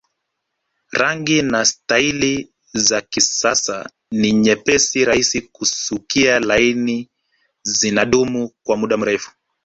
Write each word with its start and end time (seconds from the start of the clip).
Rangi 0.91 1.41
na 1.41 1.65
staili 1.65 2.53
za 2.73 3.01
kisasa 3.01 3.89
ni 4.11 4.31
nyepesi 4.31 5.05
rahisi 5.05 5.41
kusukia 5.41 6.39
laini 6.39 7.09
zinadumu 7.63 8.51
kwa 8.63 8.77
muda 8.77 8.97
mrefu 8.97 9.31